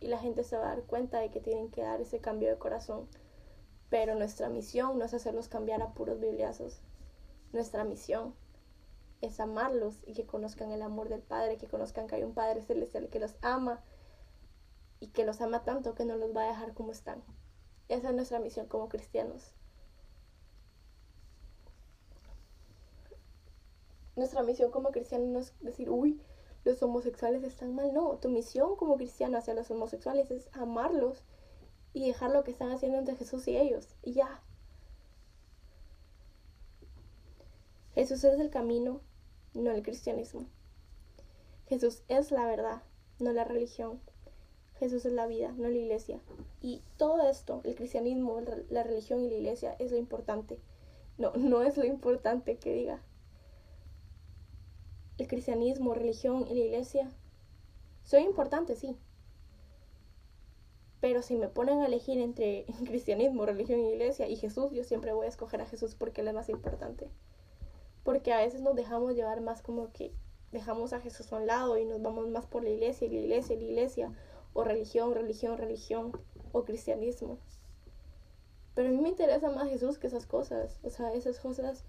Y 0.00 0.08
la 0.08 0.18
gente 0.18 0.44
se 0.44 0.56
va 0.56 0.64
a 0.64 0.76
dar 0.76 0.84
cuenta 0.84 1.20
de 1.20 1.30
que 1.30 1.40
tienen 1.40 1.70
que 1.70 1.82
dar 1.82 2.00
ese 2.00 2.18
cambio 2.18 2.50
de 2.50 2.58
corazón. 2.58 3.08
Pero 3.90 4.14
nuestra 4.14 4.48
misión 4.48 4.98
no 4.98 5.04
es 5.04 5.14
hacerlos 5.14 5.48
cambiar 5.48 5.82
a 5.82 5.94
puros 5.94 6.20
bibliazos. 6.20 6.80
Nuestra 7.52 7.84
misión 7.84 8.34
es 9.20 9.40
amarlos 9.40 10.00
y 10.06 10.14
que 10.14 10.26
conozcan 10.26 10.72
el 10.72 10.82
amor 10.82 11.08
del 11.08 11.22
Padre, 11.22 11.56
que 11.56 11.68
conozcan 11.68 12.06
que 12.06 12.16
hay 12.16 12.24
un 12.24 12.34
Padre 12.34 12.62
celestial 12.62 13.08
que 13.08 13.20
los 13.20 13.36
ama 13.42 13.82
y 15.00 15.08
que 15.08 15.24
los 15.24 15.40
ama 15.40 15.64
tanto 15.64 15.94
que 15.94 16.04
no 16.04 16.16
los 16.16 16.34
va 16.34 16.44
a 16.44 16.48
dejar 16.48 16.74
como 16.74 16.92
están. 16.92 17.22
Esa 17.88 18.08
es 18.08 18.14
nuestra 18.14 18.38
misión 18.38 18.66
como 18.66 18.88
cristianos. 18.88 19.52
Nuestra 24.16 24.42
misión 24.42 24.70
como 24.70 24.90
cristianos 24.90 25.28
no 25.28 25.38
es 25.40 25.52
decir, 25.60 25.90
uy, 25.90 26.20
los 26.64 26.82
homosexuales 26.82 27.44
están 27.44 27.74
mal. 27.74 27.92
No, 27.92 28.16
tu 28.16 28.28
misión 28.28 28.76
como 28.76 28.96
cristiano 28.96 29.36
hacia 29.36 29.54
los 29.54 29.70
homosexuales 29.70 30.30
es 30.30 30.48
amarlos 30.52 31.22
y 31.94 32.08
dejar 32.08 32.32
lo 32.32 32.44
que 32.44 32.50
están 32.50 32.72
haciendo 32.72 32.98
entre 32.98 33.16
Jesús 33.16 33.48
y 33.48 33.56
ellos. 33.56 33.88
Y 34.02 34.12
ya. 34.12 34.42
Jesús 37.94 38.24
es 38.24 38.40
el 38.40 38.50
camino, 38.50 39.00
no 39.54 39.70
el 39.70 39.82
cristianismo. 39.82 40.46
Jesús 41.68 42.02
es 42.08 42.32
la 42.32 42.44
verdad, 42.46 42.82
no 43.20 43.32
la 43.32 43.44
religión. 43.44 44.00
Jesús 44.80 45.06
es 45.06 45.12
la 45.12 45.28
vida, 45.28 45.52
no 45.56 45.68
la 45.68 45.76
iglesia. 45.76 46.20
Y 46.60 46.82
todo 46.98 47.28
esto, 47.28 47.60
el 47.62 47.76
cristianismo, 47.76 48.40
la 48.68 48.82
religión 48.82 49.20
y 49.20 49.28
la 49.28 49.36
iglesia, 49.36 49.76
es 49.78 49.92
lo 49.92 49.96
importante. 49.96 50.58
No, 51.16 51.32
no 51.36 51.62
es 51.62 51.76
lo 51.76 51.84
importante 51.84 52.56
que 52.56 52.74
diga. 52.74 53.00
El 55.16 55.28
cristianismo, 55.28 55.94
religión 55.94 56.44
y 56.48 56.54
la 56.54 56.64
iglesia 56.64 57.08
son 58.02 58.22
importantes, 58.22 58.80
sí. 58.80 58.96
Pero 61.04 61.20
si 61.20 61.36
me 61.36 61.48
ponen 61.48 61.82
a 61.82 61.86
elegir 61.86 62.18
entre 62.18 62.64
cristianismo, 62.86 63.44
religión 63.44 63.78
y 63.78 63.90
iglesia 63.90 64.26
y 64.26 64.36
Jesús, 64.36 64.72
yo 64.72 64.84
siempre 64.84 65.12
voy 65.12 65.26
a 65.26 65.28
escoger 65.28 65.60
a 65.60 65.66
Jesús 65.66 65.94
porque 65.94 66.22
Él 66.22 66.28
es 66.28 66.34
más 66.34 66.48
importante. 66.48 67.10
Porque 68.04 68.32
a 68.32 68.38
veces 68.38 68.62
nos 68.62 68.74
dejamos 68.74 69.14
llevar 69.14 69.42
más 69.42 69.60
como 69.60 69.92
que 69.92 70.14
dejamos 70.50 70.94
a 70.94 71.00
Jesús 71.00 71.30
a 71.30 71.36
un 71.36 71.46
lado 71.46 71.76
y 71.76 71.84
nos 71.84 72.00
vamos 72.00 72.26
más 72.28 72.46
por 72.46 72.64
la 72.64 72.70
iglesia, 72.70 73.06
la 73.06 73.16
iglesia, 73.16 73.54
la 73.54 73.62
iglesia, 73.64 74.12
o 74.54 74.64
religión, 74.64 75.12
religión, 75.12 75.58
religión, 75.58 76.12
o 76.52 76.64
cristianismo. 76.64 77.36
Pero 78.74 78.88
a 78.88 78.92
mí 78.92 78.96
me 78.96 79.10
interesa 79.10 79.50
más 79.50 79.68
Jesús 79.68 79.98
que 79.98 80.06
esas 80.06 80.24
cosas. 80.24 80.80
O 80.84 80.88
sea, 80.88 81.12
esas 81.12 81.38
cosas 81.38 81.84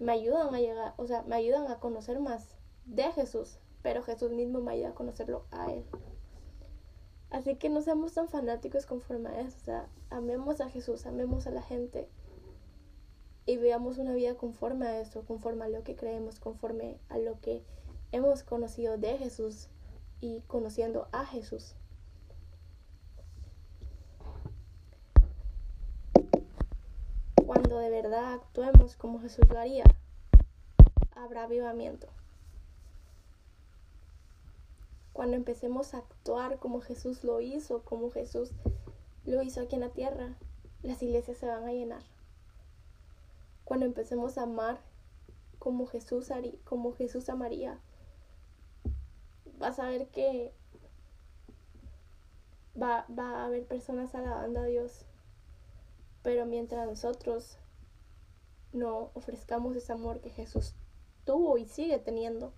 me 0.00 0.10
ayudan 0.10 0.52
a 0.52 0.58
llegar, 0.58 0.94
o 0.96 1.06
sea, 1.06 1.22
me 1.22 1.36
ayudan 1.36 1.70
a 1.70 1.78
conocer 1.78 2.18
más 2.18 2.56
de 2.84 3.12
Jesús, 3.12 3.60
pero 3.82 4.02
Jesús 4.02 4.32
mismo 4.32 4.60
me 4.60 4.72
ayuda 4.72 4.88
a 4.88 4.94
conocerlo 4.94 5.44
a 5.52 5.72
Él. 5.72 5.84
Así 7.30 7.54
que 7.54 7.68
no 7.68 7.80
seamos 7.80 8.14
tan 8.14 8.28
fanáticos 8.28 8.86
conforme 8.86 9.28
a 9.28 9.40
eso, 9.40 9.56
o 9.56 9.64
sea, 9.64 9.88
amemos 10.10 10.60
a 10.60 10.68
Jesús, 10.68 11.06
amemos 11.06 11.46
a 11.46 11.50
la 11.50 11.62
gente 11.62 12.08
y 13.46 13.56
veamos 13.56 13.98
una 13.98 14.14
vida 14.14 14.34
conforme 14.34 14.86
a 14.86 15.00
eso, 15.00 15.24
conforme 15.24 15.64
a 15.64 15.68
lo 15.68 15.84
que 15.84 15.94
creemos, 15.94 16.40
conforme 16.40 16.98
a 17.08 17.18
lo 17.18 17.40
que 17.40 17.62
hemos 18.12 18.42
conocido 18.42 18.98
de 18.98 19.16
Jesús 19.16 19.68
y 20.20 20.40
conociendo 20.48 21.08
a 21.12 21.24
Jesús. 21.24 21.76
Cuando 27.46 27.78
de 27.78 27.90
verdad 27.90 28.34
actuemos 28.34 28.96
como 28.96 29.20
Jesús 29.20 29.48
lo 29.48 29.58
haría, 29.58 29.84
habrá 31.14 31.44
avivamiento. 31.44 32.08
Cuando 35.12 35.36
empecemos 35.36 35.94
a 35.94 35.98
actuar 35.98 36.58
como 36.58 36.80
Jesús 36.80 37.24
lo 37.24 37.40
hizo, 37.40 37.82
como 37.82 38.10
Jesús 38.10 38.52
lo 39.24 39.42
hizo 39.42 39.60
aquí 39.60 39.74
en 39.74 39.82
la 39.82 39.90
tierra, 39.90 40.36
las 40.82 41.02
iglesias 41.02 41.36
se 41.38 41.46
van 41.46 41.64
a 41.64 41.72
llenar 41.72 42.02
cuando 43.70 43.86
empecemos 43.86 44.36
a 44.36 44.42
amar 44.42 44.80
como 45.60 45.86
Jesús, 45.86 46.32
como 46.64 46.92
Jesús 46.92 47.28
amaría, 47.28 47.78
vas 49.60 49.78
a 49.78 49.86
ver 49.86 50.08
que 50.08 50.52
va, 52.74 53.06
va 53.16 53.42
a 53.42 53.44
haber 53.44 53.64
personas 53.68 54.12
alabando 54.16 54.58
a 54.58 54.64
Dios. 54.64 55.04
Pero 56.24 56.46
mientras 56.46 56.84
nosotros 56.84 57.58
no 58.72 59.12
ofrezcamos 59.14 59.76
ese 59.76 59.92
amor 59.92 60.20
que 60.20 60.30
Jesús 60.30 60.74
tuvo 61.24 61.56
y 61.56 61.64
sigue 61.64 62.00
teniendo, 62.00 62.52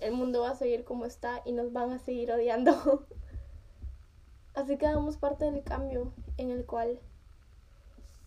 el 0.00 0.12
mundo 0.12 0.42
va 0.42 0.50
a 0.50 0.56
seguir 0.56 0.84
como 0.84 1.04
está 1.04 1.42
y 1.44 1.52
nos 1.52 1.72
van 1.72 1.90
a 1.92 1.98
seguir 1.98 2.30
odiando. 2.30 3.06
Así 4.54 4.78
que 4.78 4.86
damos 4.86 5.16
parte 5.16 5.44
del 5.44 5.62
cambio 5.62 6.12
en 6.38 6.50
el 6.50 6.64
cual 6.64 6.98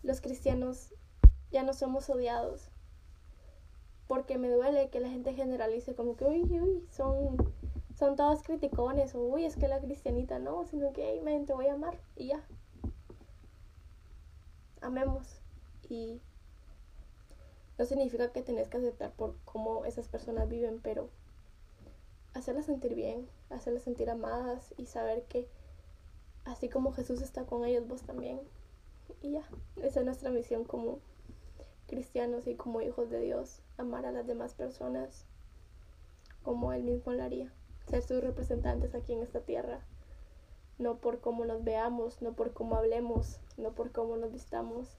los 0.02 0.20
cristianos 0.20 0.94
ya 1.50 1.62
no 1.62 1.72
somos 1.72 2.08
odiados. 2.08 2.70
Porque 4.06 4.38
me 4.38 4.48
duele 4.48 4.90
que 4.90 5.00
la 5.00 5.08
gente 5.08 5.34
generalice 5.34 5.94
como 5.94 6.16
que, 6.16 6.24
uy, 6.24 6.42
uy, 6.42 6.86
son, 6.90 7.36
son 7.96 8.16
todos 8.16 8.42
criticones, 8.42 9.14
o 9.14 9.20
uy, 9.20 9.44
es 9.44 9.56
que 9.56 9.68
la 9.68 9.80
cristianita 9.80 10.38
no, 10.38 10.64
sino 10.64 10.92
que, 10.92 11.20
hey, 11.24 11.44
te 11.46 11.52
voy 11.52 11.66
a 11.66 11.74
amar 11.74 11.98
y 12.16 12.28
ya. 12.28 12.44
Amemos. 14.80 15.40
Y 15.88 16.20
no 17.78 17.84
significa 17.84 18.32
que 18.32 18.42
tenés 18.42 18.68
que 18.68 18.78
aceptar 18.78 19.12
por 19.12 19.36
cómo 19.44 19.84
esas 19.84 20.08
personas 20.08 20.48
viven, 20.48 20.80
pero 20.82 21.08
hacerlas 22.34 22.66
sentir 22.66 22.94
bien, 22.94 23.28
hacerlas 23.50 23.82
sentir 23.82 24.10
amadas 24.10 24.74
y 24.76 24.86
saber 24.86 25.24
que 25.24 25.48
así 26.44 26.68
como 26.68 26.92
Jesús 26.92 27.22
está 27.22 27.44
con 27.44 27.64
ellos, 27.64 27.86
vos 27.86 28.02
también. 28.02 28.40
Y 29.22 29.32
ya, 29.32 29.48
esa 29.82 30.00
es 30.00 30.06
nuestra 30.06 30.30
misión 30.30 30.64
como 30.64 31.00
cristianos 31.86 32.46
y 32.46 32.54
como 32.54 32.80
hijos 32.80 33.10
de 33.10 33.20
Dios, 33.20 33.62
amar 33.76 34.06
a 34.06 34.12
las 34.12 34.26
demás 34.26 34.54
personas 34.54 35.26
como 36.42 36.72
Él 36.72 36.84
mismo 36.84 37.12
lo 37.12 37.22
haría, 37.22 37.52
ser 37.88 38.02
sus 38.02 38.22
representantes 38.22 38.94
aquí 38.94 39.12
en 39.12 39.22
esta 39.22 39.40
tierra, 39.40 39.80
no 40.78 40.98
por 40.98 41.20
cómo 41.20 41.44
nos 41.44 41.64
veamos, 41.64 42.22
no 42.22 42.32
por 42.32 42.52
cómo 42.52 42.76
hablemos, 42.76 43.40
no 43.58 43.72
por 43.72 43.92
cómo 43.92 44.16
nos 44.16 44.32
vistamos, 44.32 44.96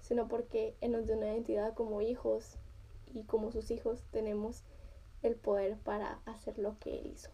sino 0.00 0.28
porque 0.28 0.76
Él 0.80 0.92
nos 0.92 1.06
dio 1.06 1.16
una 1.16 1.32
identidad 1.32 1.74
como 1.74 2.00
hijos 2.02 2.58
y 3.12 3.24
como 3.24 3.50
sus 3.50 3.70
hijos 3.70 4.04
tenemos 4.12 4.62
el 5.22 5.36
poder 5.36 5.76
para 5.78 6.20
hacer 6.26 6.58
lo 6.58 6.78
que 6.78 6.98
Él 6.98 7.06
hizo. 7.06 7.30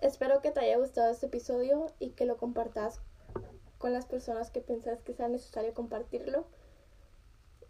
Espero 0.00 0.40
que 0.40 0.52
te 0.52 0.60
haya 0.60 0.78
gustado 0.78 1.10
este 1.10 1.26
episodio 1.26 1.86
y 1.98 2.10
que 2.10 2.24
lo 2.24 2.36
compartas 2.36 3.00
con 3.78 3.92
las 3.92 4.06
personas 4.06 4.50
que 4.50 4.60
pensás 4.60 5.02
que 5.02 5.14
sea 5.14 5.28
necesario 5.28 5.74
compartirlo. 5.74 6.46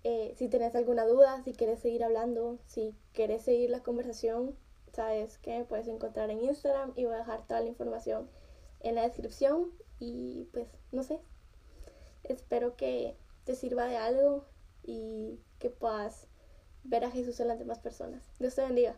Eh, 0.05 0.35
si 0.37 0.49
tenés 0.49 0.75
alguna 0.75 1.07
duda, 1.07 1.43
si 1.43 1.53
quieres 1.53 1.81
seguir 1.81 2.05
hablando, 2.05 2.59
si 2.67 2.95
quieres 3.13 3.43
seguir 3.43 3.71
la 3.71 3.83
conversación, 3.83 4.57
sabes 4.93 5.39
que 5.39 5.59
me 5.59 5.65
puedes 5.65 5.89
encontrar 5.89 6.31
en 6.31 6.43
Instagram 6.43 6.93
y 6.97 7.05
voy 7.05 7.15
a 7.15 7.19
dejar 7.19 7.47
toda 7.47 7.61
la 7.61 7.69
información 7.69 8.29
en 8.81 8.95
la 8.95 9.03
descripción. 9.03 9.73
Y 9.99 10.49
pues, 10.53 10.69
no 10.93 11.03
sé, 11.03 11.21
espero 12.25 12.77
que 12.77 13.17
te 13.45 13.55
sirva 13.55 13.87
de 13.87 13.97
algo 13.97 14.45
y 14.83 15.41
que 15.59 15.71
puedas 15.71 16.29
ver 16.85 17.05
a 17.05 17.11
Jesús 17.11 17.41
en 17.41 17.49
las 17.49 17.59
demás 17.59 17.79
personas. 17.79 18.23
Dios 18.39 18.55
te 18.55 18.63
bendiga. 18.63 18.97